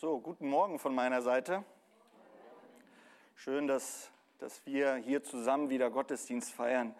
[0.00, 1.64] So, guten Morgen von meiner Seite.
[3.34, 6.94] Schön, dass, dass wir hier zusammen wieder Gottesdienst feiern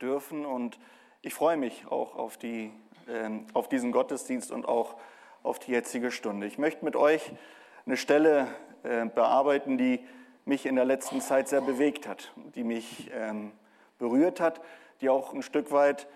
[0.00, 0.46] dürfen.
[0.46, 0.80] Und
[1.20, 2.72] ich freue mich auch auf, die,
[3.06, 4.96] äh, auf diesen Gottesdienst und auch
[5.42, 6.46] auf die jetzige Stunde.
[6.46, 7.32] Ich möchte mit euch
[7.84, 8.48] eine Stelle
[8.82, 10.02] äh, bearbeiten, die
[10.46, 13.52] mich in der letzten Zeit sehr bewegt hat, die mich ähm,
[13.98, 14.62] berührt hat,
[15.02, 16.08] die auch ein Stück weit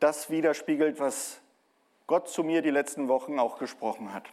[0.00, 1.40] das widerspiegelt, was
[2.06, 4.24] Gott zu mir die letzten Wochen auch gesprochen hat.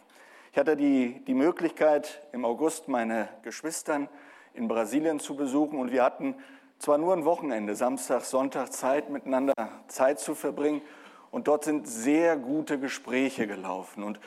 [0.52, 4.08] Ich hatte die, die Möglichkeit, im August meine Geschwistern
[4.52, 6.34] in Brasilien zu besuchen und wir hatten
[6.80, 9.54] zwar nur ein Wochenende, Samstag, Sonntag Zeit, miteinander
[9.86, 10.82] Zeit zu verbringen
[11.30, 14.18] und dort sind sehr gute Gespräche gelaufen und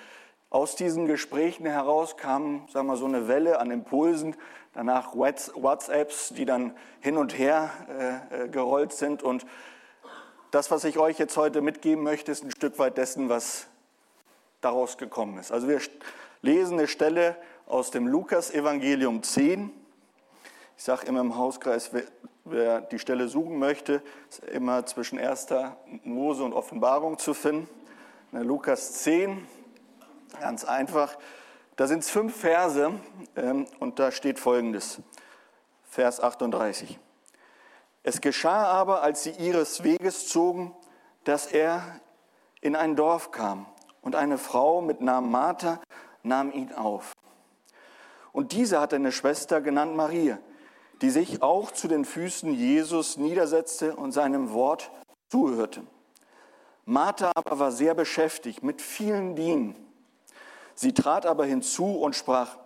[0.50, 4.36] aus diesen Gesprächen heraus kam, sagen wir, so eine Welle an Impulsen,
[4.74, 7.70] danach WhatsApps, die dann hin und her
[8.32, 9.24] äh, äh, gerollt sind.
[9.24, 9.46] Und
[10.52, 13.68] das, was ich euch jetzt heute mitgeben möchte, ist ein Stück weit dessen, was
[14.64, 15.52] daraus gekommen ist.
[15.52, 15.80] Also wir
[16.42, 17.36] lesen eine Stelle
[17.66, 19.72] aus dem Lukas-Evangelium 10.
[20.78, 22.04] Ich sage immer im Hauskreis, wer,
[22.46, 25.48] wer, die Stelle suchen möchte, ist immer zwischen 1.
[26.04, 27.68] Mose und Offenbarung zu finden.
[28.32, 29.48] Lukas 10,
[30.40, 31.18] ganz einfach.
[31.76, 32.92] Da sind es fünf Verse
[33.36, 35.00] ähm, und da steht folgendes.
[35.84, 37.00] Vers 38.
[38.02, 40.76] Es geschah aber, als sie ihres Weges zogen,
[41.24, 42.00] dass er
[42.62, 43.68] in ein Dorf kam
[44.04, 45.80] und eine Frau mit Namen Martha
[46.22, 47.14] nahm ihn auf.
[48.32, 50.38] Und diese hatte eine Schwester genannt Maria,
[51.02, 54.92] die sich auch zu den Füßen Jesus niedersetzte und seinem Wort
[55.30, 55.84] zuhörte.
[56.86, 59.76] Martha aber war sehr beschäftigt mit vielen Dienen.
[60.76, 62.58] Sie trat aber hinzu und sprach,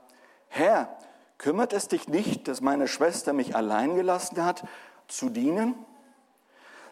[0.47, 0.97] Herr,
[1.37, 4.63] kümmert es dich nicht, dass meine Schwester mich allein gelassen hat,
[5.07, 5.75] zu dienen?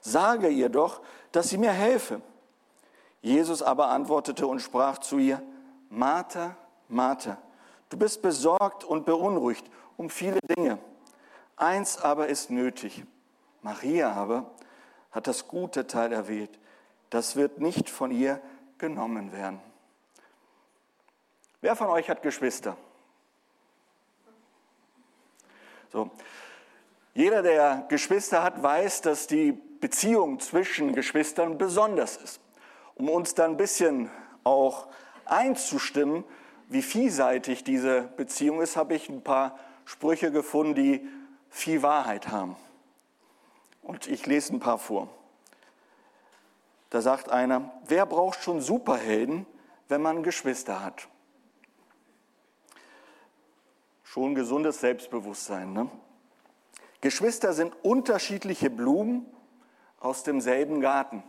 [0.01, 2.21] Sage ihr doch, dass sie mir helfe.
[3.25, 5.41] Jesus aber antwortete und sprach zu ihr,
[5.89, 6.55] Martha,
[6.87, 7.39] Martha,
[7.89, 9.65] du bist besorgt und beunruhigt
[9.97, 10.77] um viele Dinge.
[11.55, 13.03] Eins aber ist nötig.
[13.63, 14.51] Maria aber
[15.09, 16.51] hat das gute Teil erwählt.
[17.09, 18.39] Das wird nicht von ihr
[18.77, 19.59] genommen werden.
[21.61, 22.77] Wer von euch hat Geschwister?
[25.91, 26.11] So.
[27.15, 32.39] Jeder, der Geschwister hat, weiß, dass die Beziehung zwischen Geschwistern besonders ist
[32.95, 34.09] um uns dann ein bisschen
[34.43, 34.87] auch
[35.25, 36.23] einzustimmen,
[36.67, 41.07] wie vielseitig diese Beziehung ist, habe ich ein paar Sprüche gefunden, die
[41.49, 42.55] viel Wahrheit haben.
[43.81, 45.09] Und ich lese ein paar vor.
[46.89, 49.45] Da sagt einer, wer braucht schon Superhelden,
[49.89, 51.07] wenn man Geschwister hat?
[54.03, 55.73] Schon gesundes Selbstbewusstsein.
[55.73, 55.89] Ne?
[57.01, 59.25] Geschwister sind unterschiedliche Blumen
[59.99, 61.21] aus demselben Garten.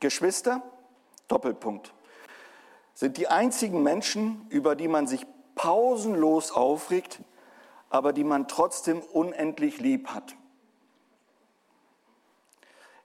[0.00, 0.62] Geschwister,
[1.28, 1.92] Doppelpunkt,
[2.94, 7.20] sind die einzigen Menschen, über die man sich pausenlos aufregt,
[7.90, 10.36] aber die man trotzdem unendlich lieb hat.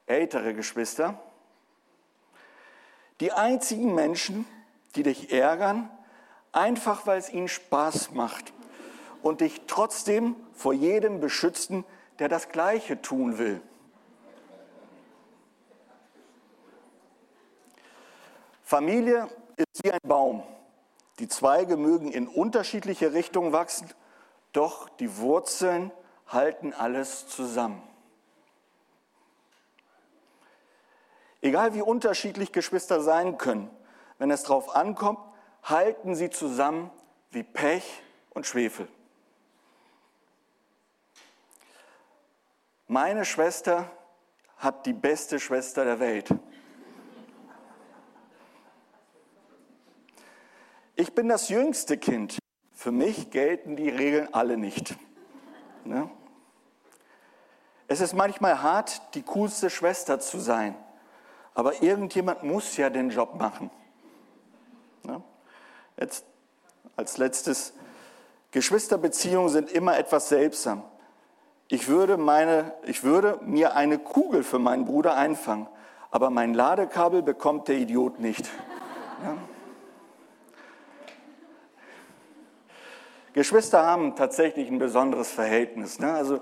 [0.06, 1.20] Ältere Geschwister,
[3.20, 4.46] die einzigen Menschen,
[4.96, 5.90] die dich ärgern,
[6.52, 8.54] einfach weil es ihnen Spaß macht
[9.22, 11.86] und dich trotzdem vor jedem beschützen,
[12.20, 13.62] der das Gleiche tun will.
[18.70, 20.44] Familie ist wie ein Baum.
[21.18, 23.90] Die Zweige mögen in unterschiedliche Richtungen wachsen,
[24.52, 25.92] doch die Wurzeln
[26.28, 27.82] halten alles zusammen.
[31.42, 33.72] Egal wie unterschiedlich Geschwister sein können,
[34.20, 35.18] wenn es darauf ankommt,
[35.64, 36.92] halten sie zusammen
[37.32, 38.88] wie Pech und Schwefel.
[42.86, 43.90] Meine Schwester
[44.58, 46.30] hat die beste Schwester der Welt.
[51.00, 52.40] Ich bin das jüngste Kind.
[52.74, 54.98] Für mich gelten die Regeln alle nicht.
[55.86, 56.10] Ne?
[57.88, 60.76] Es ist manchmal hart, die coolste Schwester zu sein.
[61.54, 63.72] Aber irgendjemand muss ja den Job machen.
[65.04, 65.24] Ne?
[65.98, 66.26] Jetzt
[66.98, 67.72] als letztes,
[68.52, 70.84] Geschwisterbeziehungen sind immer etwas seltsam.
[71.70, 75.68] Ich würde, meine, ich würde mir eine Kugel für meinen Bruder einfangen,
[76.12, 78.50] aber mein Ladekabel bekommt der Idiot nicht.
[79.24, 79.38] Ja?
[83.34, 86.00] Geschwister haben tatsächlich ein besonderes Verhältnis.
[86.00, 86.12] Ne?
[86.14, 86.42] Also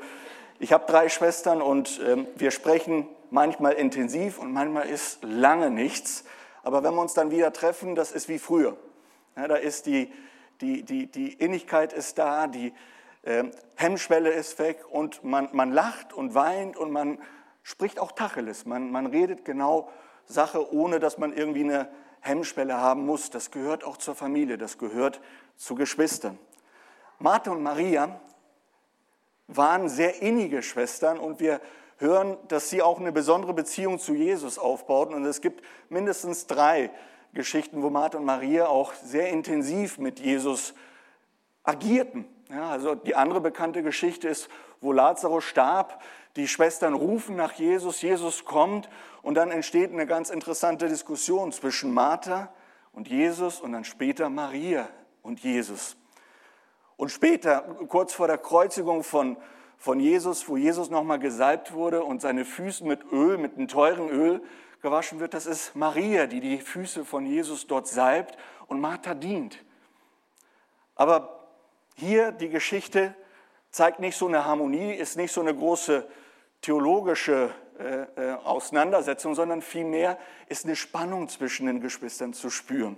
[0.59, 6.23] ich habe drei Schwestern und ähm, wir sprechen manchmal intensiv und manchmal ist lange nichts.
[6.63, 8.77] Aber wenn wir uns dann wieder treffen, das ist wie früher.
[9.35, 10.11] Ja, da ist die,
[10.61, 12.73] die, die, die Innigkeit ist da, die
[13.23, 13.43] äh,
[13.75, 17.19] Hemmschwelle ist weg und man, man lacht und weint und man
[17.63, 18.65] spricht auch Tacheles.
[18.65, 19.89] Man, man redet genau
[20.25, 21.89] Sache, ohne dass man irgendwie eine
[22.21, 23.29] Hemmschwelle haben muss.
[23.29, 25.21] Das gehört auch zur Familie, das gehört
[25.55, 26.39] zu Geschwistern.
[27.19, 28.19] Martha und Maria
[29.47, 31.61] waren sehr innige Schwestern und wir
[31.97, 35.15] hören, dass sie auch eine besondere Beziehung zu Jesus aufbauten.
[35.15, 36.91] Und es gibt mindestens drei
[37.33, 40.73] Geschichten, wo Martha und Maria auch sehr intensiv mit Jesus
[41.63, 42.25] agierten.
[42.49, 44.47] Ja, also die andere bekannte Geschichte ist,
[44.79, 46.01] wo Lazarus starb.
[46.35, 48.89] Die Schwestern rufen nach Jesus, Jesus kommt
[49.23, 52.53] und dann entsteht eine ganz interessante Diskussion zwischen Martha
[52.93, 54.87] und Jesus und dann später Maria
[55.23, 55.97] und Jesus.
[56.97, 59.37] Und später, kurz vor der Kreuzigung von,
[59.77, 64.09] von Jesus, wo Jesus nochmal gesalbt wurde und seine Füße mit Öl, mit einem teuren
[64.09, 64.41] Öl
[64.81, 69.63] gewaschen wird, das ist Maria, die die Füße von Jesus dort salbt und Martha dient.
[70.95, 71.47] Aber
[71.95, 73.13] hier die Geschichte
[73.69, 76.07] zeigt nicht so eine Harmonie, ist nicht so eine große
[76.61, 80.17] theologische äh, äh Auseinandersetzung, sondern vielmehr
[80.47, 82.97] ist eine Spannung zwischen den Geschwistern zu spüren.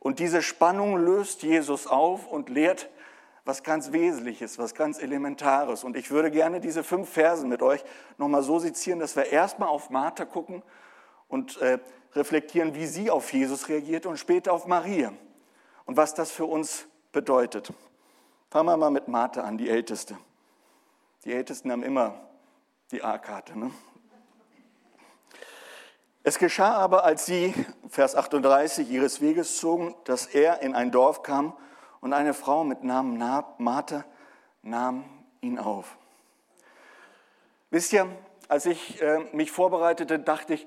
[0.00, 2.88] Und diese Spannung löst Jesus auf und lehrt
[3.44, 5.84] was ganz Wesentliches, was ganz Elementares.
[5.84, 7.84] Und ich würde gerne diese fünf Versen mit euch
[8.18, 10.62] nochmal so sezieren, dass wir erstmal auf Martha gucken
[11.28, 11.78] und äh,
[12.14, 15.12] reflektieren, wie sie auf Jesus reagiert und später auf Maria
[15.84, 17.72] und was das für uns bedeutet.
[18.50, 20.16] Fangen wir mal mit Martha an, die Älteste.
[21.24, 22.20] Die Ältesten haben immer
[22.90, 23.58] die A-Karte.
[23.58, 23.70] Ne?
[26.22, 27.54] Es geschah aber, als sie,
[27.88, 31.54] Vers 38, ihres Weges zogen, dass er in ein Dorf kam
[32.02, 33.16] und eine Frau mit Namen
[33.56, 34.04] Martha
[34.62, 35.04] nahm
[35.40, 35.96] ihn auf.
[37.70, 38.06] Wisst ihr,
[38.48, 40.66] als ich äh, mich vorbereitete, dachte ich,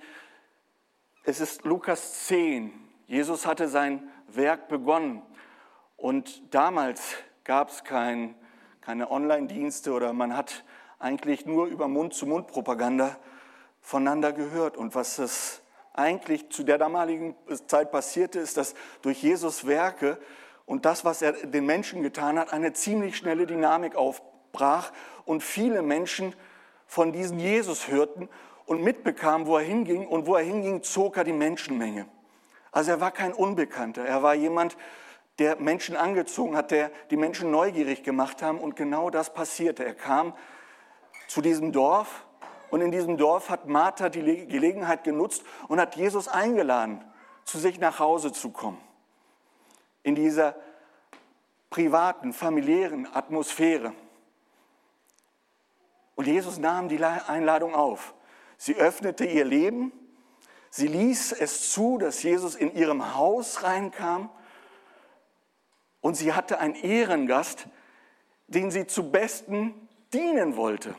[1.24, 2.74] es ist Lukas 10.
[3.06, 5.22] Jesus hatte sein Werk begonnen
[5.98, 7.14] und damals
[7.44, 8.34] gab es kein,
[8.82, 10.64] keine Online-Dienste oder man hat
[10.98, 13.18] eigentlich nur über Mund-zu-Mund-Propaganda
[13.84, 14.78] voneinander gehört.
[14.78, 15.62] Und was es
[15.94, 17.36] eigentlich zu der damaligen
[17.68, 20.18] Zeit passierte, ist, dass durch Jesus Werke
[20.66, 24.92] und das, was er den Menschen getan hat, eine ziemlich schnelle Dynamik aufbrach
[25.26, 26.34] und viele Menschen
[26.88, 28.30] von diesem Jesus hörten
[28.66, 32.08] und mitbekamen, wo er hinging und wo er hinging, zog er die Menschenmenge.
[32.72, 34.78] Also er war kein Unbekannter, er war jemand,
[35.40, 39.84] der Menschen angezogen hat, der die Menschen neugierig gemacht haben und genau das passierte.
[39.84, 40.34] Er kam
[41.28, 42.26] zu diesem Dorf
[42.74, 47.06] und in diesem Dorf hat Martha die Gelegenheit genutzt und hat Jesus eingeladen,
[47.44, 48.82] zu sich nach Hause zu kommen.
[50.02, 50.56] In dieser
[51.70, 53.94] privaten, familiären Atmosphäre.
[56.16, 58.16] Und Jesus nahm die Einladung auf.
[58.58, 59.92] Sie öffnete ihr Leben.
[60.72, 64.32] Sie ließ es zu, dass Jesus in ihrem Haus reinkam.
[66.02, 67.68] Und sie hatte einen Ehrengast,
[68.48, 69.76] den sie zu Besten
[70.12, 70.96] dienen wollte.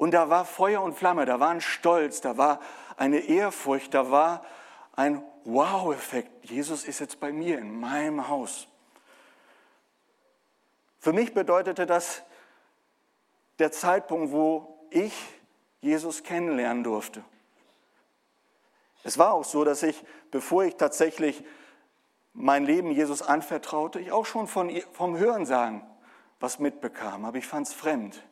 [0.00, 2.60] Und da war Feuer und Flamme, da war ein Stolz, da war
[2.96, 4.42] eine Ehrfurcht, da war
[4.96, 6.48] ein Wow-Effekt.
[6.48, 8.66] Jesus ist jetzt bei mir in meinem Haus.
[11.00, 12.22] Für mich bedeutete das
[13.58, 15.12] der Zeitpunkt, wo ich
[15.82, 17.22] Jesus kennenlernen durfte.
[19.04, 21.44] Es war auch so, dass ich, bevor ich tatsächlich
[22.32, 25.82] mein Leben Jesus anvertraute, ich auch schon von, vom Hörensagen
[26.40, 27.26] was mitbekam.
[27.26, 28.22] Aber ich fand es fremd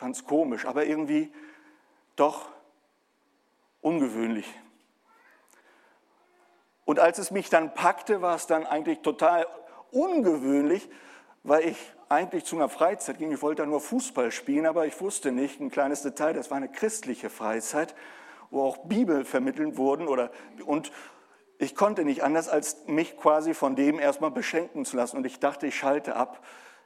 [0.00, 1.30] fand es komisch, aber irgendwie
[2.16, 2.48] doch
[3.82, 4.46] ungewöhnlich.
[6.86, 9.46] Und als es mich dann packte, war es dann eigentlich total
[9.90, 10.88] ungewöhnlich,
[11.42, 11.76] weil ich
[12.08, 13.30] eigentlich zu einer Freizeit ging.
[13.30, 16.56] Ich wollte da nur Fußball spielen, aber ich wusste nicht, ein kleines Detail, das war
[16.56, 17.94] eine christliche Freizeit,
[18.50, 20.08] wo auch Bibel vermittelt wurden.
[20.08, 20.30] Oder,
[20.64, 20.90] und
[21.58, 25.18] ich konnte nicht anders, als mich quasi von dem erstmal beschenken zu lassen.
[25.18, 26.42] Und ich dachte, ich schalte ab.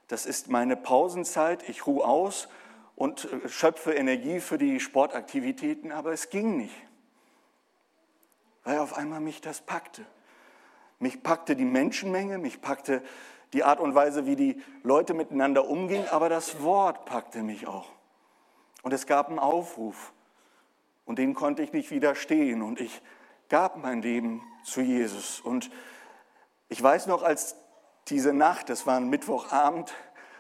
[0.09, 2.49] Das ist meine Pausenzeit, ich ruhe aus
[2.97, 6.75] und äh, schöpfe Energie für die Sportaktivitäten, aber es ging nicht,
[8.65, 10.05] weil auf einmal mich das packte.
[10.99, 13.03] Mich packte die Menschenmenge, mich packte
[13.53, 17.89] die Art und Weise, wie die Leute miteinander umgingen, aber das Wort packte mich auch.
[18.83, 20.13] Und es gab einen Aufruf
[21.05, 23.03] und den konnte ich nicht widerstehen und ich
[23.49, 25.41] gab mein Leben zu Jesus.
[25.41, 25.71] Und
[26.69, 27.57] ich weiß noch, als
[28.09, 29.95] diese Nacht, das war ein Mittwochabend,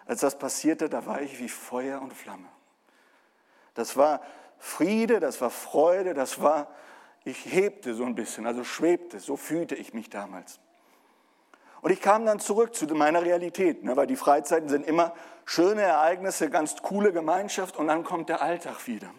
[0.06, 2.48] als das passierte, da war ich wie Feuer und Flamme.
[3.74, 4.20] Das war
[4.58, 6.68] Friede, das war Freude, das war,
[7.24, 10.60] ich hebte so ein bisschen, also schwebte, so fühlte ich mich damals.
[11.80, 15.82] Und ich kam dann zurück zu meiner Realität, ne, weil die Freizeiten sind immer schöne
[15.82, 19.10] Ereignisse, ganz coole Gemeinschaft und dann kommt der Alltag wieder.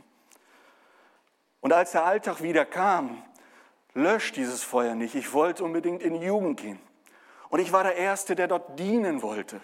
[1.61, 3.23] Und als der Alltag wieder kam,
[3.93, 5.15] löscht dieses Feuer nicht.
[5.15, 6.79] Ich wollte unbedingt in die Jugend gehen.
[7.49, 9.61] Und ich war der Erste, der dort dienen wollte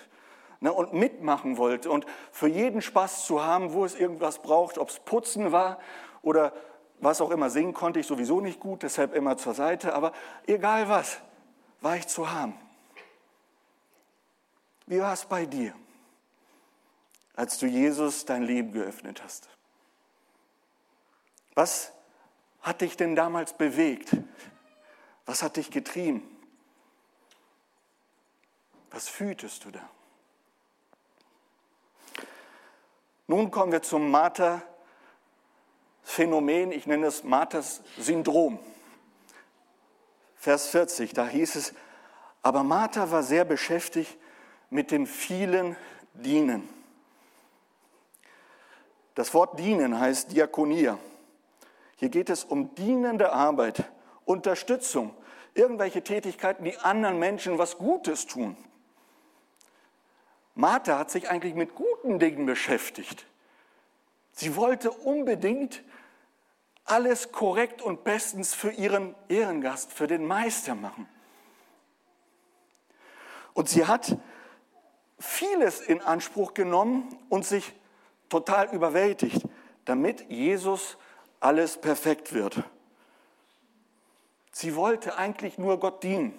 [0.61, 4.89] ne, und mitmachen wollte und für jeden Spaß zu haben, wo es irgendwas braucht, ob
[4.89, 5.79] es Putzen war
[6.21, 6.53] oder
[6.99, 10.13] was auch immer singen konnte ich sowieso nicht gut, deshalb immer zur Seite, aber
[10.45, 11.17] egal was,
[11.81, 12.53] war ich zu haben.
[14.85, 15.73] Wie war es bei dir,
[17.35, 19.49] als du Jesus dein Leben geöffnet hast?
[21.55, 21.91] Was
[22.61, 24.15] hat dich denn damals bewegt?
[25.25, 26.21] Was hat dich getrieben?
[28.91, 29.89] Was fühltest du da?
[33.31, 38.59] Nun kommen wir zum Martha-Phänomen, ich nenne es Marthas Syndrom.
[40.35, 41.73] Vers 40, da hieß es,
[42.41, 44.17] aber Martha war sehr beschäftigt
[44.69, 45.77] mit dem vielen
[46.13, 46.67] Dienen.
[49.15, 50.99] Das Wort dienen heißt Diakonia.
[51.95, 53.85] Hier geht es um dienende Arbeit,
[54.25, 55.15] Unterstützung,
[55.53, 58.57] irgendwelche Tätigkeiten, die anderen Menschen was Gutes tun.
[60.55, 63.25] Martha hat sich eigentlich mit guten Dingen beschäftigt.
[64.33, 65.83] Sie wollte unbedingt
[66.85, 71.07] alles korrekt und bestens für ihren Ehrengast, für den Meister machen.
[73.53, 74.17] Und sie hat
[75.19, 77.73] vieles in Anspruch genommen und sich
[78.29, 79.47] total überwältigt,
[79.85, 80.97] damit Jesus
[81.39, 82.63] alles perfekt wird.
[84.51, 86.37] Sie wollte eigentlich nur Gott dienen.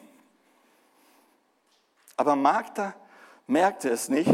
[2.17, 2.95] Aber Magda
[3.47, 4.31] merkte es nicht,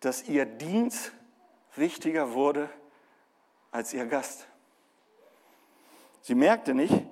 [0.00, 1.12] dass ihr Dienst
[1.76, 2.68] wichtiger wurde
[3.70, 4.46] als ihr Gast.
[6.20, 7.06] Sie merkte nicht,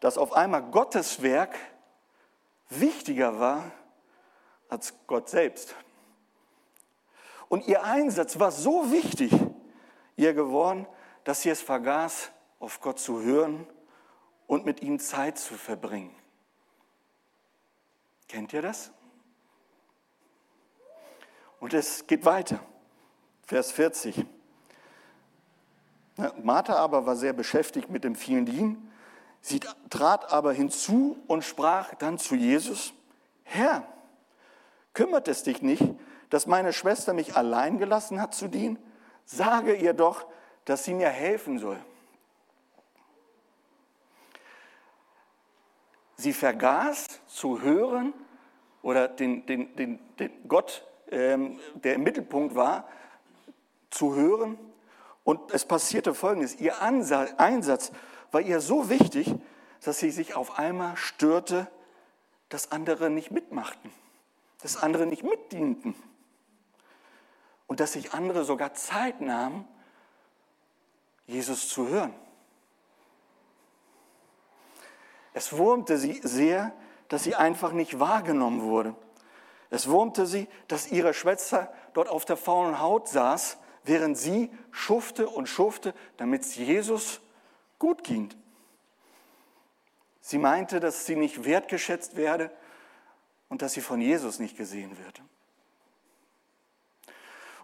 [0.00, 1.56] dass auf einmal Gottes Werk
[2.68, 3.70] wichtiger war
[4.68, 5.74] als Gott selbst.
[7.48, 9.32] Und ihr Einsatz war so wichtig
[10.16, 10.86] ihr geworden,
[11.24, 13.66] dass sie es vergaß, auf Gott zu hören
[14.46, 16.14] und mit ihm Zeit zu verbringen.
[18.28, 18.92] Kennt ihr das?
[21.66, 22.60] Und es geht weiter.
[23.42, 24.24] Vers 40.
[26.40, 28.92] Martha aber war sehr beschäftigt mit dem vielen Dienen.
[29.40, 29.58] Sie
[29.90, 32.92] trat aber hinzu und sprach dann zu Jesus,
[33.42, 33.84] Herr,
[34.94, 35.82] kümmert es dich nicht,
[36.30, 38.78] dass meine Schwester mich allein gelassen hat zu dienen?
[39.24, 40.24] Sage ihr doch,
[40.66, 41.80] dass sie mir helfen soll.
[46.16, 48.14] Sie vergaß zu hören
[48.82, 52.88] oder den, den, den, den Gott, ähm, der im Mittelpunkt war,
[53.90, 54.58] zu hören.
[55.24, 56.56] Und es passierte Folgendes.
[56.56, 57.92] Ihr Einsatz
[58.30, 59.34] war ihr so wichtig,
[59.84, 61.68] dass sie sich auf einmal störte,
[62.48, 63.90] dass andere nicht mitmachten,
[64.62, 65.94] dass andere nicht mitdienten
[67.66, 69.66] und dass sich andere sogar Zeit nahmen,
[71.26, 72.14] Jesus zu hören.
[75.34, 76.72] Es wurmte sie sehr,
[77.08, 78.94] dass sie einfach nicht wahrgenommen wurde.
[79.70, 85.28] Es wurmte sie, dass ihre Schwester dort auf der faulen Haut saß, während sie schufte
[85.28, 87.20] und schufte, damit es Jesus
[87.78, 88.30] gut ging.
[90.20, 92.50] Sie meinte, dass sie nicht wertgeschätzt werde
[93.48, 95.22] und dass sie von Jesus nicht gesehen wird.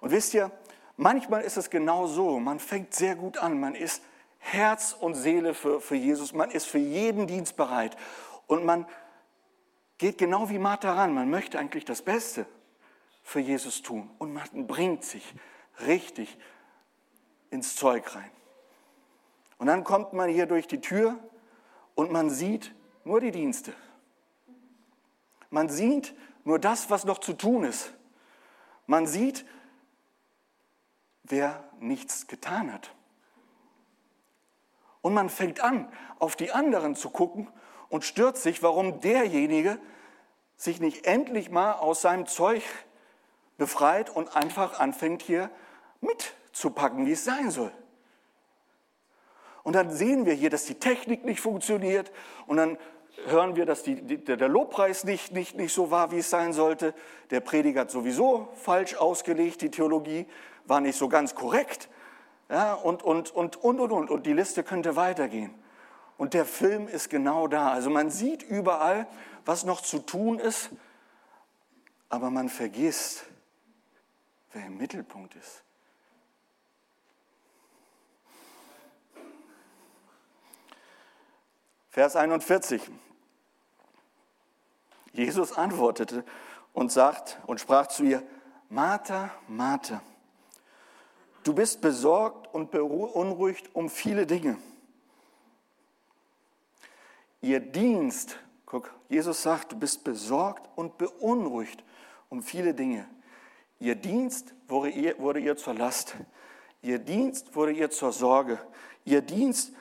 [0.00, 0.50] Und wisst ihr,
[0.96, 4.02] manchmal ist es genau so, man fängt sehr gut an, man ist
[4.38, 7.96] Herz und Seele für, für Jesus, man ist für jeden Dienst bereit
[8.46, 8.86] und man
[10.02, 12.44] geht genau wie Martha ran, man möchte eigentlich das Beste
[13.22, 15.32] für Jesus tun und man bringt sich
[15.86, 16.36] richtig
[17.50, 18.30] ins Zeug rein.
[19.58, 21.20] Und dann kommt man hier durch die Tür
[21.94, 23.74] und man sieht nur die Dienste.
[25.50, 27.94] Man sieht nur das, was noch zu tun ist.
[28.88, 29.46] Man sieht
[31.22, 32.92] wer nichts getan hat.
[35.00, 37.48] Und man fängt an, auf die anderen zu gucken
[37.92, 39.78] und stürzt sich, warum derjenige
[40.56, 42.62] sich nicht endlich mal aus seinem Zeug
[43.58, 45.50] befreit und einfach anfängt hier
[46.00, 47.70] mitzupacken, wie es sein soll.
[49.62, 52.10] Und dann sehen wir hier, dass die Technik nicht funktioniert
[52.46, 52.78] und dann
[53.26, 56.54] hören wir, dass die, die, der Lobpreis nicht, nicht, nicht so war, wie es sein
[56.54, 56.94] sollte.
[57.30, 60.26] Der Prediger hat sowieso falsch ausgelegt, die Theologie
[60.64, 61.90] war nicht so ganz korrekt.
[62.48, 64.10] Ja, und, und, und, und, und, und.
[64.10, 65.61] Und die Liste könnte weitergehen.
[66.22, 67.72] Und der Film ist genau da.
[67.72, 69.08] Also man sieht überall,
[69.44, 70.70] was noch zu tun ist,
[72.10, 73.24] aber man vergisst,
[74.52, 75.64] wer im Mittelpunkt ist.
[81.90, 82.88] Vers 41.
[85.12, 86.24] Jesus antwortete
[86.72, 88.22] und sagt und sprach zu ihr,
[88.68, 90.00] Martha, Martha,
[91.42, 94.56] Du bist besorgt und beunruhigt um viele Dinge.
[97.42, 101.84] Ihr Dienst, guck, Jesus sagt, du bist besorgt und beunruhigt
[102.28, 103.08] um viele Dinge.
[103.80, 106.14] Ihr Dienst wurde ihr, wurde ihr zur Last.
[106.82, 108.58] Ihr Dienst wurde ihr zur Sorge.
[109.04, 109.74] Ihr Dienst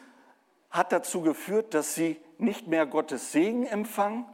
[0.72, 4.26] hat dazu geführt, dass sie nicht mehr Gottes Segen empfangen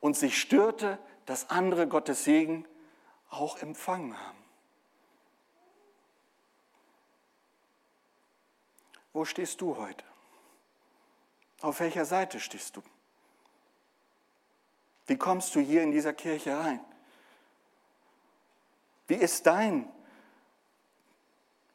[0.00, 2.66] und sich störte, dass andere Gottes Segen
[3.28, 4.38] auch empfangen haben.
[9.12, 10.04] Wo stehst du heute?
[11.62, 12.82] Auf welcher Seite stehst du?
[15.06, 16.80] Wie kommst du hier in dieser Kirche rein?
[19.06, 19.88] Wie ist dein,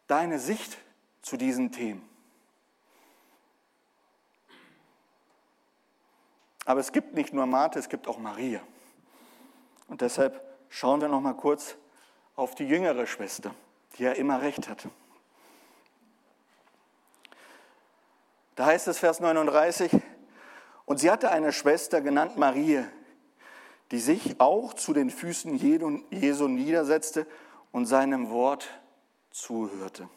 [0.07, 0.77] deine Sicht
[1.21, 2.07] zu diesen Themen?
[6.65, 8.59] Aber es gibt nicht nur Martha, es gibt auch Maria.
[9.87, 11.77] Und deshalb schauen wir noch mal kurz
[12.35, 13.55] auf die jüngere Schwester,
[13.97, 14.87] die ja immer recht hat.
[18.57, 19.91] Da heißt es Vers 39,
[20.85, 22.83] und sie hatte eine Schwester genannt Marie,
[23.91, 25.55] die sich auch zu den Füßen
[26.09, 27.27] Jesu niedersetzte
[27.71, 28.67] und seinem Wort
[29.29, 30.09] zuhörte.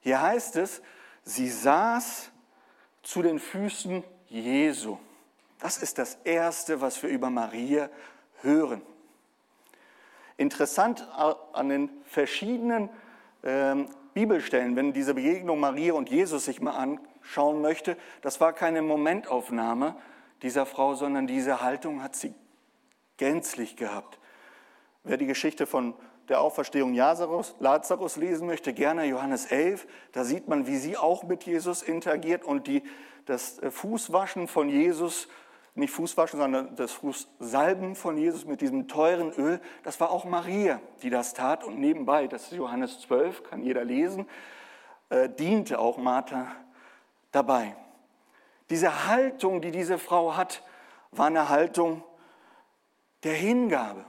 [0.00, 0.82] Hier heißt es,
[1.24, 2.30] sie saß
[3.02, 4.98] zu den Füßen Jesu.
[5.58, 7.88] Das ist das Erste, was wir über Maria
[8.42, 8.82] hören.
[10.36, 11.08] Interessant
[11.54, 12.90] an den verschiedenen
[13.42, 18.80] ähm, Bibelstellen, wenn diese Begegnung Maria und Jesus sich mal anschauen möchte, das war keine
[18.80, 19.94] Momentaufnahme
[20.40, 22.32] dieser Frau, sondern diese Haltung hat sie
[23.18, 24.18] gänzlich gehabt.
[25.04, 25.92] Wer die Geschichte von
[26.30, 31.24] der Auferstehung Lazarus, Lazarus lesen möchte, gerne Johannes 11, da sieht man, wie sie auch
[31.24, 32.84] mit Jesus interagiert und die,
[33.26, 35.28] das Fußwaschen von Jesus
[35.76, 40.80] nicht Fußwaschen, sondern das Fußsalben von Jesus mit diesem teuren Öl, das war auch Maria,
[41.02, 41.64] die das tat.
[41.64, 44.26] Und nebenbei, das ist Johannes 12, kann jeder lesen,
[45.10, 46.50] äh, diente auch Martha
[47.30, 47.76] dabei.
[48.70, 50.62] Diese Haltung, die diese Frau hat,
[51.12, 52.02] war eine Haltung
[53.22, 54.04] der Hingabe,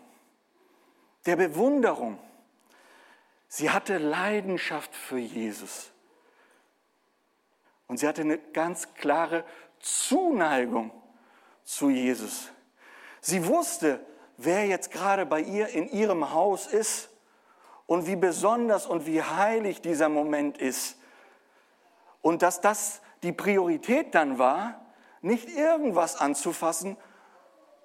[1.26, 2.18] der Bewunderung.
[3.50, 5.92] Sie hatte Leidenschaft für Jesus.
[7.88, 9.44] Und sie hatte eine ganz klare
[9.80, 10.92] Zuneigung
[11.68, 12.50] zu Jesus.
[13.20, 14.00] Sie wusste,
[14.38, 17.10] wer jetzt gerade bei ihr in ihrem Haus ist
[17.86, 20.98] und wie besonders und wie heilig dieser Moment ist.
[22.22, 24.80] Und dass das die Priorität dann war,
[25.22, 26.96] nicht irgendwas anzufassen,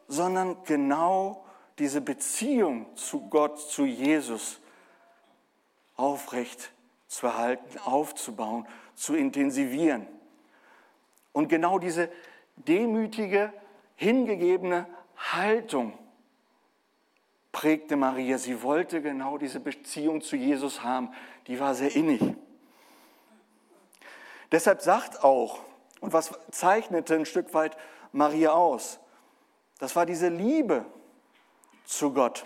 [0.06, 1.44] sondern genau
[1.78, 4.60] diese Beziehung zu Gott, zu Jesus
[5.96, 6.70] aufrecht
[7.12, 10.06] zu erhalten, aufzubauen, zu intensivieren.
[11.32, 12.10] Und genau diese
[12.56, 13.52] demütige
[14.02, 14.86] hingegebene
[15.16, 15.96] Haltung
[17.52, 18.36] prägte Maria.
[18.38, 21.10] Sie wollte genau diese Beziehung zu Jesus haben.
[21.46, 22.20] Die war sehr innig.
[24.50, 25.60] Deshalb sagt auch,
[26.00, 27.76] und was zeichnete ein Stück weit
[28.10, 28.98] Maria aus?
[29.78, 30.84] Das war diese Liebe
[31.84, 32.44] zu Gott.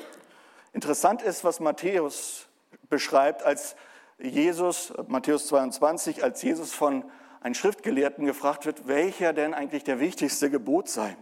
[0.73, 2.49] Interessant ist, was Matthäus
[2.91, 3.77] beschreibt, als
[4.19, 7.05] Jesus, Matthäus 22, als Jesus von
[7.41, 11.17] einem Schriftgelehrten gefragt wird, welcher denn eigentlich der wichtigste Gebot sei.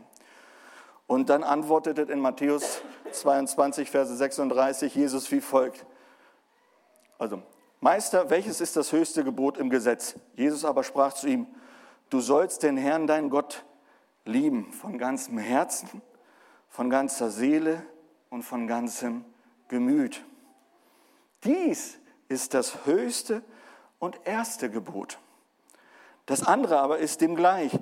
[1.06, 5.84] Und dann antwortete in Matthäus 22, Verse 36 Jesus wie folgt.
[7.18, 7.42] Also,
[7.80, 10.14] Meister, welches ist das höchste Gebot im Gesetz?
[10.34, 11.46] Jesus aber sprach zu ihm,
[12.08, 13.64] du sollst den Herrn, dein Gott,
[14.24, 16.00] lieben von ganzem Herzen,
[16.70, 17.82] von ganzer Seele
[18.30, 19.24] und von ganzem
[19.68, 20.24] Gemüt.
[21.44, 23.42] Dies ist das höchste
[23.98, 25.18] und erste Gebot.
[26.26, 27.78] Das andere aber ist dem gleich.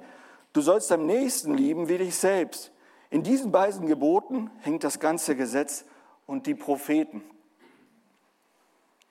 [0.53, 2.72] Du sollst deinem Nächsten lieben wie dich selbst.
[3.13, 5.85] In diesen beiden Geboten hängt das ganze Gesetz
[6.27, 7.23] und die Propheten.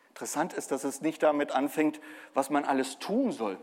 [0.09, 2.01] Interessant ist, dass es nicht damit anfängt,
[2.33, 3.59] was man alles tun soll,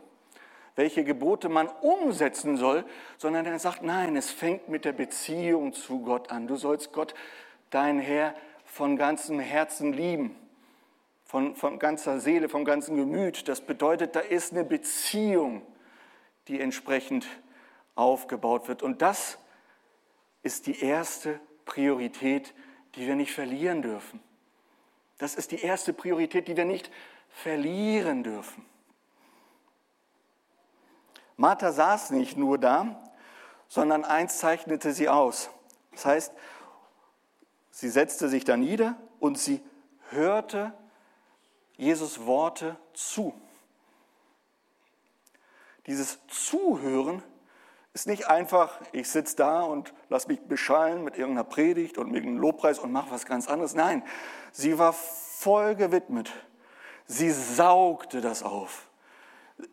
[0.77, 2.85] welche Gebote man umsetzen soll,
[3.17, 6.47] sondern er sagt, nein, es fängt mit der Beziehung zu Gott an.
[6.47, 7.15] Du sollst Gott,
[7.71, 8.33] dein Herr,
[8.65, 10.37] von ganzem Herzen lieben,
[11.25, 13.49] von, von ganzer Seele, vom ganzen Gemüt.
[13.49, 15.63] Das bedeutet, da ist eine Beziehung,
[16.47, 17.27] die entsprechend
[17.97, 18.85] aufgebaut wird.
[18.85, 19.37] Und das
[20.43, 22.55] ist die erste Priorität,
[22.95, 24.21] die wir nicht verlieren dürfen.
[25.19, 26.91] Das ist die erste Priorität, die wir nicht
[27.31, 28.65] verlieren dürfen.
[31.37, 33.03] Martha saß nicht nur da,
[33.69, 35.51] sondern eins zeichnete sie aus.
[35.93, 36.33] Das heißt,
[37.71, 39.61] sie setzte sich da nieder und sie
[40.11, 40.73] hörte
[41.77, 43.35] Jesus Worte zu.
[45.87, 47.23] Dieses Zuhören
[47.99, 52.23] ist nicht einfach, ich sitze da und lass mich beschallen mit irgendeiner Predigt und mit
[52.23, 53.75] einem Lobpreis und mache was ganz anderes.
[53.75, 54.05] Nein,
[54.53, 56.31] sie war voll gewidmet.
[57.07, 58.87] Sie saugte das auf.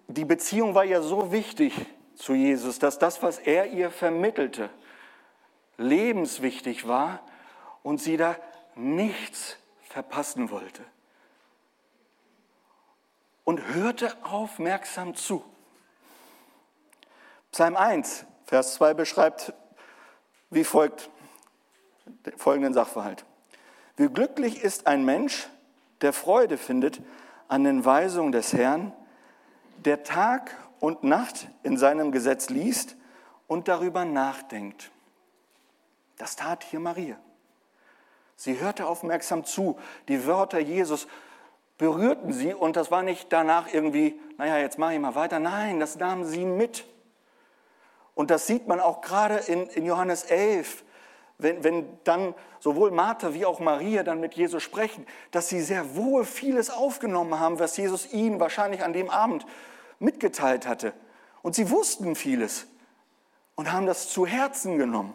[0.07, 1.73] Die Beziehung war ja so wichtig
[2.15, 4.71] zu Jesus, dass das, was er ihr vermittelte,
[5.77, 7.19] lebenswichtig war
[7.83, 8.38] und sie da
[8.73, 10.83] nichts verpassen wollte.
[13.43, 15.45] Und hörte aufmerksam zu.
[17.56, 19.54] Psalm 1, Vers 2 beschreibt
[20.50, 21.10] wie folgt
[22.36, 23.24] folgenden Sachverhalt.
[23.96, 25.48] Wie glücklich ist ein Mensch,
[26.02, 27.02] der Freude findet
[27.48, 28.91] an den Weisungen des Herrn,
[29.86, 32.98] der Tag und Nacht in seinem Gesetz liest
[33.48, 34.91] und darüber nachdenkt.
[36.18, 37.15] Das tat hier Maria.
[38.36, 39.80] Sie hörte aufmerksam zu.
[40.10, 41.08] Die Wörter Jesus
[41.78, 45.39] berührten sie und das war nicht danach irgendwie, naja, jetzt mache ich mal weiter.
[45.39, 46.86] Nein, das nahmen sie mit.
[48.15, 50.84] Und das sieht man auch gerade in, in Johannes 11,
[51.38, 55.95] wenn, wenn dann sowohl Martha wie auch Maria dann mit Jesus sprechen, dass sie sehr
[55.95, 59.45] wohl vieles aufgenommen haben, was Jesus ihnen wahrscheinlich an dem Abend
[59.99, 60.93] mitgeteilt hatte.
[61.41, 62.67] Und sie wussten vieles
[63.56, 65.13] und haben das zu Herzen genommen.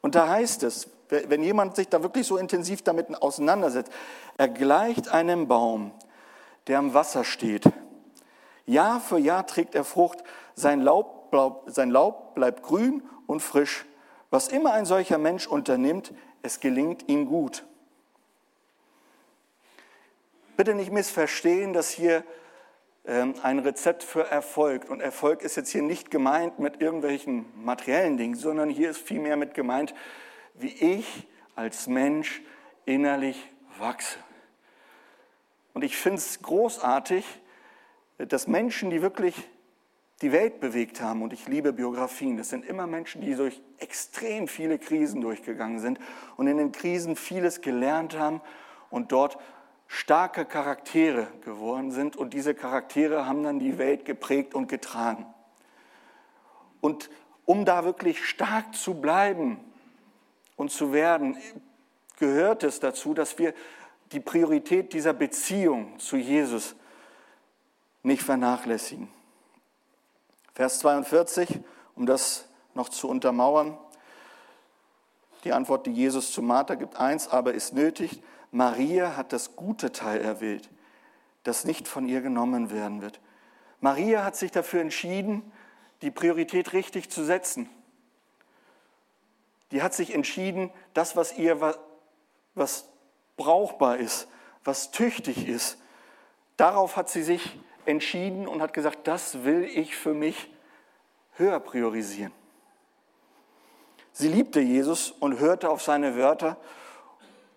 [0.00, 3.92] Und da heißt es, wenn jemand sich da wirklich so intensiv damit auseinandersetzt,
[4.38, 5.92] er gleicht einem Baum,
[6.68, 7.64] der am Wasser steht.
[8.64, 10.22] Jahr für Jahr trägt er Frucht,
[10.54, 11.21] sein Laub,
[11.66, 13.84] sein Laub bleibt grün und frisch.
[14.30, 17.64] Was immer ein solcher Mensch unternimmt, es gelingt ihm gut.
[20.56, 22.24] Bitte nicht missverstehen, dass hier
[23.04, 24.88] ähm, ein Rezept für Erfolg.
[24.88, 29.36] Und Erfolg ist jetzt hier nicht gemeint mit irgendwelchen materiellen Dingen, sondern hier ist vielmehr
[29.36, 29.94] mit gemeint,
[30.54, 32.42] wie ich als Mensch
[32.84, 34.18] innerlich wachse.
[35.74, 37.24] Und ich finde es großartig,
[38.18, 39.34] dass Menschen, die wirklich
[40.22, 44.46] die Welt bewegt haben, und ich liebe Biografien, das sind immer Menschen, die durch extrem
[44.48, 45.98] viele Krisen durchgegangen sind
[46.36, 48.40] und in den Krisen vieles gelernt haben
[48.88, 49.36] und dort
[49.88, 55.26] starke Charaktere geworden sind und diese Charaktere haben dann die Welt geprägt und getragen.
[56.80, 57.10] Und
[57.44, 59.58] um da wirklich stark zu bleiben
[60.56, 61.36] und zu werden,
[62.18, 63.52] gehört es dazu, dass wir
[64.12, 66.76] die Priorität dieser Beziehung zu Jesus
[68.02, 69.08] nicht vernachlässigen.
[70.54, 71.60] Vers 42,
[71.94, 73.78] um das noch zu untermauern.
[75.44, 79.92] Die Antwort, die Jesus zu Martha gibt, eins aber ist nötig, Maria hat das gute
[79.92, 80.68] Teil erwählt,
[81.42, 83.20] das nicht von ihr genommen werden wird.
[83.80, 85.50] Maria hat sich dafür entschieden,
[86.02, 87.68] die Priorität richtig zu setzen.
[89.70, 91.74] Die hat sich entschieden, das, was ihr
[92.54, 92.84] was
[93.36, 94.28] brauchbar ist,
[94.64, 95.78] was tüchtig ist,
[96.58, 100.50] darauf hat sie sich entschieden und hat gesagt, das will ich für mich
[101.36, 102.32] höher priorisieren.
[104.12, 106.58] Sie liebte Jesus und hörte auf seine Wörter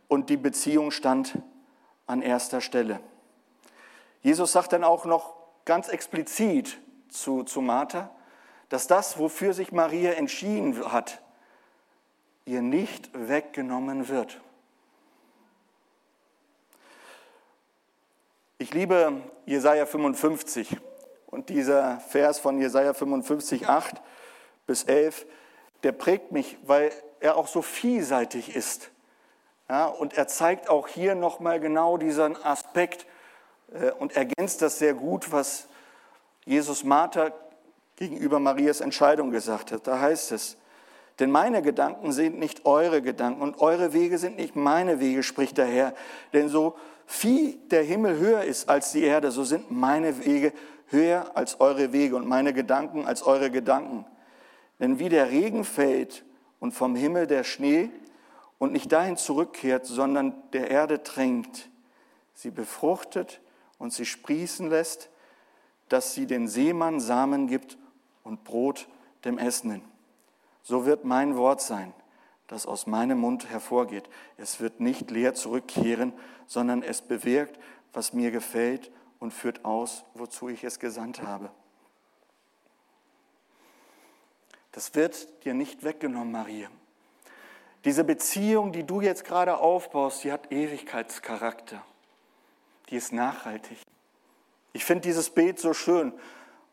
[0.07, 1.37] und die Beziehung stand
[2.07, 2.99] an erster Stelle.
[4.21, 5.35] Jesus sagt dann auch noch
[5.65, 8.09] ganz explizit zu, zu Martha,
[8.69, 11.21] dass das, wofür sich Maria entschieden hat,
[12.45, 14.41] ihr nicht weggenommen wird.
[18.57, 20.77] Ich liebe Jesaja 55
[21.27, 24.01] und dieser Vers von Jesaja 55, 8
[24.65, 25.25] bis 11,
[25.83, 28.91] der prägt mich, weil er auch so vielseitig ist.
[29.67, 33.05] Ja, und er zeigt auch hier nochmal genau diesen Aspekt
[33.73, 35.67] äh, und ergänzt das sehr gut, was
[36.45, 37.33] Jesus Martha
[37.97, 39.85] gegenüber Marias Entscheidung gesagt hat.
[39.85, 40.55] Da heißt es,
[41.19, 45.57] denn meine Gedanken sind nicht eure Gedanken und eure Wege sind nicht meine Wege, spricht
[45.57, 45.93] der Herr.
[46.31, 50.53] Denn so viel der Himmel höher ist als die Erde, so sind meine Wege
[50.87, 54.05] höher als eure Wege und meine Gedanken als eure Gedanken.
[54.79, 56.23] Denn wie der Regen fällt
[56.59, 57.89] und vom Himmel der Schnee
[58.57, 61.69] und nicht dahin zurückkehrt, sondern der Erde drängt,
[62.33, 63.41] sie befruchtet
[63.77, 65.09] und sie sprießen lässt,
[65.89, 67.77] dass sie den Seemann Samen gibt
[68.23, 68.87] und Brot
[69.23, 69.83] dem Essenden.
[70.63, 71.93] So wird mein Wort sein,
[72.47, 74.09] das aus meinem Mund hervorgeht.
[74.37, 76.13] Es wird nicht leer zurückkehren,
[76.47, 77.59] sondern es bewirkt,
[77.93, 81.49] was mir gefällt und führt aus, wozu ich es gesandt habe.
[84.71, 86.69] Das wird dir nicht weggenommen, Maria.
[87.85, 91.83] Diese Beziehung, die du jetzt gerade aufbaust, die hat Ewigkeitscharakter.
[92.89, 93.77] Die ist nachhaltig.
[94.73, 96.11] Ich finde dieses Bild so schön,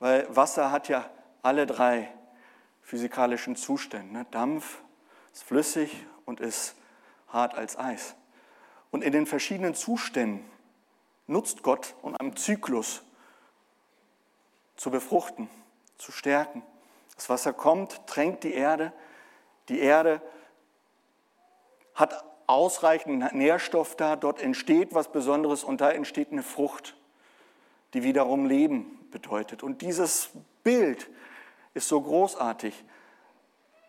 [0.01, 1.09] weil Wasser hat ja
[1.43, 2.13] alle drei
[2.83, 4.13] physikalischen Zustände.
[4.13, 4.27] Ne?
[4.31, 4.83] Dampf
[5.33, 6.75] ist flüssig und ist
[7.29, 8.15] hart als Eis.
[8.91, 10.45] Und in den verschiedenen Zuständen
[11.27, 13.03] nutzt Gott, um einen Zyklus
[14.77, 15.49] zu befruchten,
[15.97, 16.63] zu stärken.
[17.17, 18.93] Das Wasser kommt, tränkt die Erde.
[19.69, 20.21] Die Erde
[21.95, 26.97] hat ausreichend Nährstoff da, dort entsteht was Besonderes und da entsteht eine Frucht,
[27.95, 29.63] die wiederum Leben bedeutet.
[29.63, 30.31] Und dieses
[30.63, 31.09] Bild
[31.75, 32.85] ist so großartig,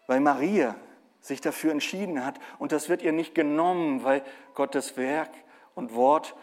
[0.07, 0.75] weil Maria
[1.23, 5.31] sich dafür entschieden hat und das wird ihr nicht genommen, weil Gottes Werk
[5.73, 6.35] und Wort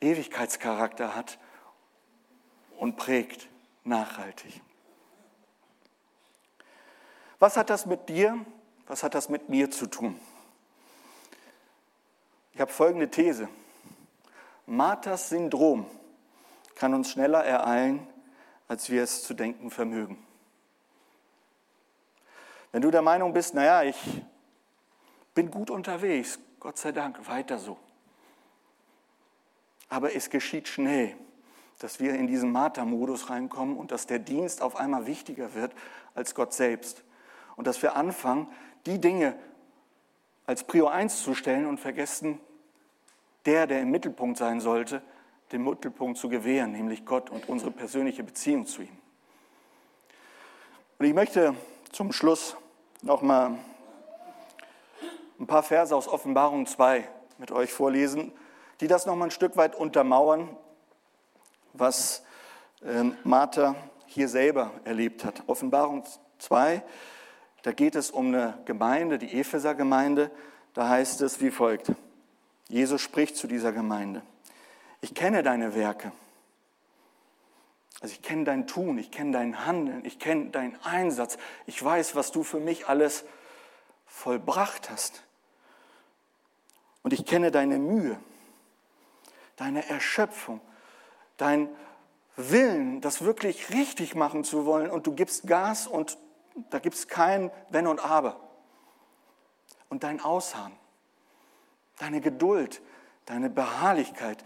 [0.00, 1.38] Ewigkeitscharakter hat
[2.78, 3.48] und prägt
[3.84, 4.60] nachhaltig.
[7.38, 8.38] Was hat das mit dir,
[8.86, 10.20] was hat das mit mir zu tun?
[12.52, 13.48] Ich habe folgende These.
[14.66, 15.86] Marthas Syndrom
[16.74, 18.06] kann uns schneller ereilen,
[18.68, 20.18] als wir es zu denken vermögen.
[22.76, 23.96] Wenn du der Meinung bist, naja, ich
[25.32, 27.78] bin gut unterwegs, Gott sei Dank, weiter so.
[29.88, 31.16] Aber es geschieht schnell,
[31.78, 35.72] dass wir in diesen Martha-Modus reinkommen und dass der Dienst auf einmal wichtiger wird
[36.14, 37.02] als Gott selbst.
[37.56, 38.46] Und dass wir anfangen,
[38.84, 39.38] die Dinge
[40.44, 42.40] als Prio 1 zu stellen und vergessen,
[43.46, 45.00] der, der im Mittelpunkt sein sollte,
[45.50, 48.98] den Mittelpunkt zu gewähren, nämlich Gott und unsere persönliche Beziehung zu ihm.
[50.98, 51.54] Und ich möchte
[51.90, 52.58] zum Schluss
[53.06, 53.56] nochmal
[55.38, 58.32] ein paar Verse aus Offenbarung 2 mit euch vorlesen,
[58.80, 60.48] die das nochmal ein Stück weit untermauern,
[61.72, 62.24] was
[62.84, 65.44] ähm, Martha hier selber erlebt hat.
[65.46, 66.04] Offenbarung
[66.38, 66.82] 2,
[67.62, 70.30] da geht es um eine Gemeinde, die Epheser-Gemeinde.
[70.74, 71.92] Da heißt es wie folgt.
[72.68, 74.22] Jesus spricht zu dieser Gemeinde.
[75.00, 76.10] Ich kenne deine Werke.
[78.00, 81.38] Also ich kenne dein Tun, ich kenne dein Handeln, ich kenne deinen Einsatz.
[81.64, 83.24] Ich weiß, was du für mich alles
[84.06, 85.22] vollbracht hast.
[87.02, 88.18] Und ich kenne deine Mühe,
[89.56, 90.60] deine Erschöpfung,
[91.36, 91.68] dein
[92.36, 94.90] Willen, das wirklich richtig machen zu wollen.
[94.90, 96.18] Und du gibst Gas und
[96.70, 98.40] da gibt es kein Wenn und Aber.
[99.88, 100.72] Und dein Ausharren,
[101.98, 102.82] deine Geduld,
[103.24, 104.44] deine Beharrlichkeit,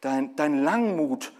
[0.00, 1.32] dein, dein Langmut.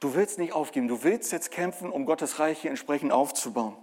[0.00, 3.76] Du willst nicht aufgeben, du willst jetzt kämpfen, um Gottes Reich hier entsprechend aufzubauen.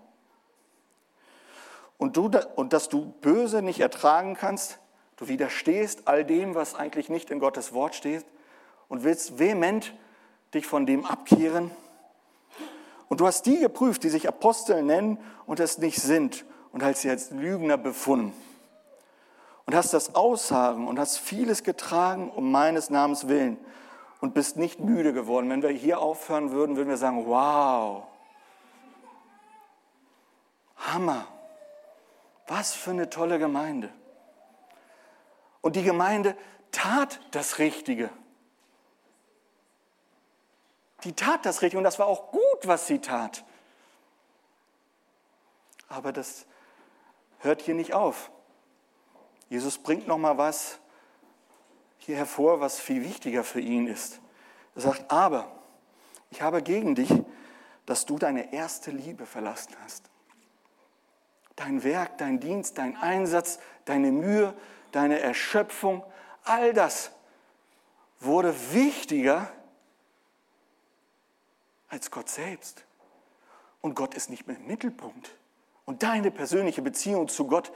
[1.97, 4.80] Und, du, und dass du Böse nicht ertragen kannst,
[5.15, 8.26] du widerstehst all dem, was eigentlich nicht in Gottes Wort steht
[8.89, 9.93] und willst vehement
[10.54, 11.71] dich von dem abkehren.
[13.10, 17.02] Und du hast die geprüft, die sich Apostel nennen und es nicht sind und hast
[17.02, 18.34] sie als Lügner befunden.
[19.65, 23.58] Und hast das Ausharren und hast vieles getragen um meines Namens willen
[24.23, 25.49] und bist nicht müde geworden.
[25.49, 28.05] Wenn wir hier aufhören würden, würden wir sagen, wow,
[30.77, 31.27] Hammer,
[32.47, 33.91] was für eine tolle Gemeinde.
[35.59, 36.38] Und die Gemeinde
[36.71, 38.09] tat das Richtige.
[41.03, 43.43] Die tat das Richtige und das war auch gut, was sie tat.
[45.89, 46.45] Aber das
[47.39, 48.31] hört hier nicht auf.
[49.49, 50.79] Jesus bringt noch mal was
[52.05, 54.19] hier hervor, was viel wichtiger für ihn ist.
[54.75, 55.51] Er sagt, aber
[56.31, 57.09] ich habe gegen dich,
[57.85, 60.09] dass du deine erste Liebe verlassen hast.
[61.55, 64.53] Dein Werk, dein Dienst, dein Einsatz, deine Mühe,
[64.91, 66.03] deine Erschöpfung,
[66.43, 67.11] all das
[68.19, 69.51] wurde wichtiger
[71.89, 72.83] als Gott selbst.
[73.81, 75.35] Und Gott ist nicht mehr im Mittelpunkt.
[75.85, 77.71] Und deine persönliche Beziehung zu Gott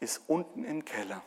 [0.00, 1.22] ist unten im Keller.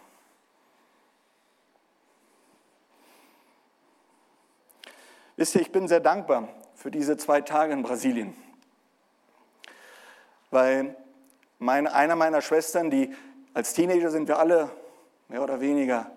[5.37, 8.35] Wisst ihr, ich bin sehr dankbar für diese zwei Tage in Brasilien,
[10.49, 10.97] weil
[11.59, 13.13] meine, einer meiner Schwestern, die
[13.53, 14.71] als Teenager sind wir alle
[15.27, 16.09] mehr oder weniger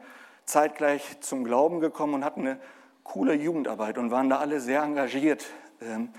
[0.46, 2.60] zeitgleich zum Glauben gekommen und hatten eine
[3.04, 5.44] coole Jugendarbeit und waren da alle sehr engagiert
[5.82, 6.14] ähm,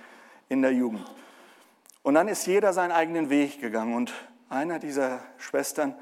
[0.47, 1.03] in der Jugend.
[2.03, 4.13] Und dann ist jeder seinen eigenen Weg gegangen und
[4.47, 5.95] einer dieser Schwestern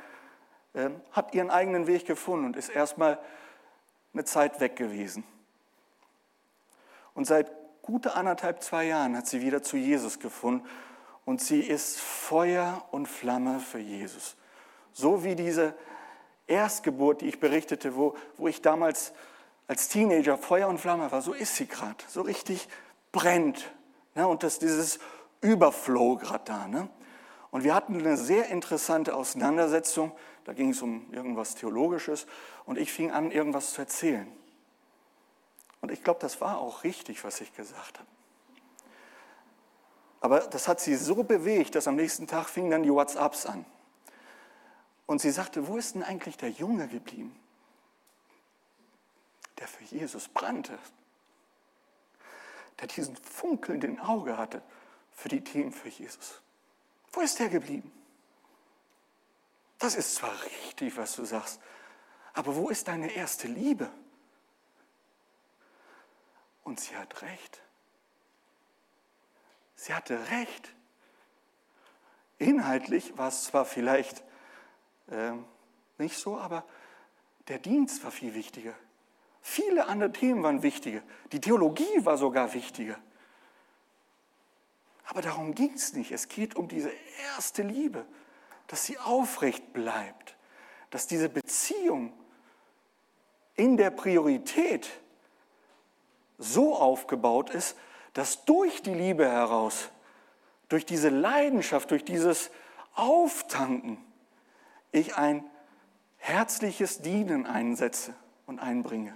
[0.74, 3.20] äh, hat ihren eigenen Weg gefunden und ist erstmal
[4.14, 5.24] eine Zeit weg gewesen.
[7.20, 7.52] Und seit
[7.82, 10.66] gute anderthalb, zwei Jahren hat sie wieder zu Jesus gefunden
[11.26, 14.38] und sie ist Feuer und Flamme für Jesus.
[14.94, 15.74] So wie diese
[16.48, 19.12] Erstgeburt, die ich berichtete, wo, wo ich damals
[19.68, 22.70] als Teenager Feuer und Flamme war, so ist sie gerade, so richtig
[23.12, 23.70] brennt.
[24.16, 24.26] Ne?
[24.26, 25.00] Und das dieses
[25.42, 26.68] Überflow gerade da.
[26.70, 26.88] Ne?
[27.52, 30.14] Und wir hatten eine sehr interessante Auseinandersetzung,
[30.46, 32.28] da ging es um irgendwas Theologisches
[32.64, 34.32] und ich fing an, irgendwas zu erzählen.
[35.82, 38.10] Und ich glaube, das war auch richtig, was ich gesagt habe.
[40.22, 43.66] Aber das hat sie so bewegt, dass am nächsten Tag fingen dann die WhatsApps an.
[45.06, 47.36] Und sie sagte, wo ist denn eigentlich der Junge geblieben,
[49.58, 50.78] der für Jesus brannte,
[52.80, 54.62] der diesen funkelnden Auge hatte
[55.12, 56.42] für die Themen für Jesus?
[57.12, 57.92] Wo ist der geblieben?
[59.80, 61.60] Das ist zwar richtig, was du sagst,
[62.34, 63.90] aber wo ist deine erste Liebe?
[66.70, 67.62] Und sie hat recht.
[69.76, 70.72] Sie hatte recht.
[72.38, 74.24] Inhaltlich war es zwar vielleicht
[75.10, 75.32] äh,
[75.98, 76.64] nicht so, aber
[77.48, 78.76] der Dienst war viel wichtiger.
[79.42, 81.02] Viele andere Themen waren wichtiger.
[81.32, 83.00] Die Theologie war sogar wichtiger.
[85.06, 86.12] Aber darum ging es nicht.
[86.12, 86.92] Es geht um diese
[87.34, 88.06] erste Liebe,
[88.68, 90.38] dass sie aufrecht bleibt,
[90.92, 92.14] dass diese Beziehung
[93.56, 94.88] in der Priorität
[96.40, 97.78] so aufgebaut ist,
[98.14, 99.90] dass durch die Liebe heraus,
[100.70, 102.50] durch diese Leidenschaft, durch dieses
[102.96, 103.98] Auftanken,
[104.92, 105.44] ich ein
[106.18, 108.16] herzliches Dienen einsetze
[108.48, 109.16] und einbringe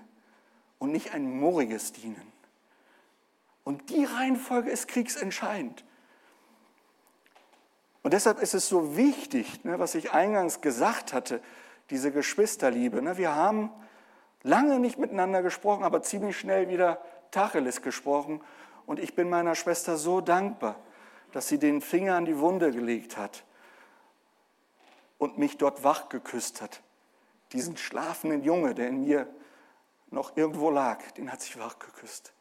[0.77, 2.31] und nicht ein murriges Dienen.
[3.63, 5.83] Und die Reihenfolge ist kriegsentscheidend.
[8.03, 11.41] Und deshalb ist es so wichtig, ne, was ich eingangs gesagt hatte,
[11.89, 13.01] diese Geschwisterliebe.
[13.01, 13.71] Ne, wir haben
[14.43, 17.01] lange nicht miteinander gesprochen, aber ziemlich schnell wieder
[17.33, 18.41] Tacheles gesprochen.
[18.85, 20.77] Und ich bin meiner Schwester so dankbar,
[21.33, 23.43] dass sie den Finger an die Wunde gelegt hat
[25.17, 26.81] und mich dort wach geküsst hat.
[27.51, 29.27] Diesen schlafenden Junge, der in mir
[30.09, 32.33] noch irgendwo lag, den hat sich wach geküsst.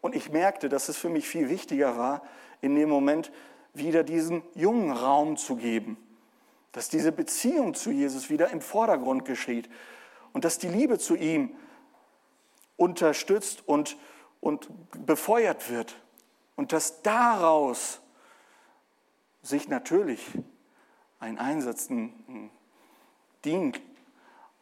[0.00, 2.22] Und ich merkte, dass es für mich viel wichtiger war,
[2.60, 3.32] in dem Moment
[3.74, 5.96] wieder diesen Jungen Raum zu geben,
[6.72, 9.68] dass diese Beziehung zu Jesus wieder im Vordergrund geschieht
[10.32, 11.56] und dass die Liebe zu ihm
[12.76, 13.96] unterstützt und,
[14.40, 14.68] und
[15.06, 15.96] befeuert wird
[16.56, 18.00] und dass daraus
[19.42, 20.26] sich natürlich
[21.20, 22.50] ein Einsatz, ein
[23.44, 23.80] Dienst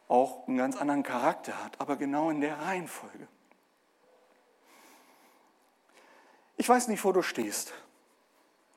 [0.07, 3.27] auch einen ganz anderen Charakter hat, aber genau in der Reihenfolge.
[6.57, 7.73] Ich weiß nicht, wo du stehst.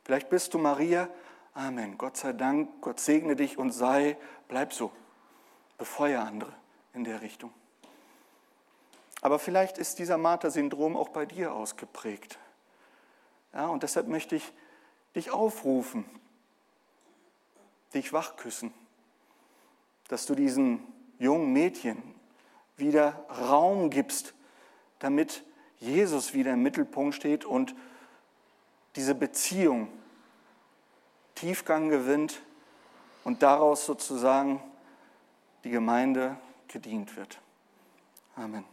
[0.04, 1.08] Vielleicht bist du Maria.
[1.54, 1.98] Amen.
[1.98, 4.16] Gott sei Dank, Gott segne dich und sei,
[4.48, 4.90] bleib so.
[5.76, 6.52] Befeuer andere
[6.94, 7.52] in der Richtung.
[9.20, 12.38] Aber vielleicht ist dieser Marter-Syndrom auch bei dir ausgeprägt.
[13.52, 14.52] Ja, und deshalb möchte ich
[15.14, 16.04] dich aufrufen,
[17.94, 18.72] dich wachküssen,
[20.08, 20.86] dass du diesen
[21.18, 22.02] jungen Mädchen
[22.76, 24.34] wieder Raum gibst,
[25.00, 25.42] damit
[25.78, 27.74] Jesus wieder im Mittelpunkt steht und
[28.96, 29.88] diese Beziehung
[31.34, 32.42] Tiefgang gewinnt
[33.24, 34.62] und daraus sozusagen
[35.64, 37.40] die Gemeinde gedient wird.
[38.34, 38.64] Amen.